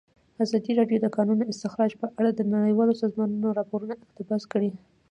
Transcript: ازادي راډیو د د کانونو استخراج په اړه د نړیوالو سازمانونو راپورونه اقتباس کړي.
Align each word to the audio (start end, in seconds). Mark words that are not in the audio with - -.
ازادي 0.43 0.71
راډیو 0.79 0.99
د 1.01 1.03
د 1.05 1.07
کانونو 1.15 1.49
استخراج 1.51 1.91
په 2.01 2.07
اړه 2.19 2.29
د 2.33 2.41
نړیوالو 2.53 2.99
سازمانونو 3.01 3.55
راپورونه 3.59 3.93
اقتباس 4.05 4.43
کړي. 4.53 4.69